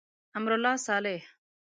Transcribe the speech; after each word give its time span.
امرالله 0.37 0.75
صالح. 0.85 1.23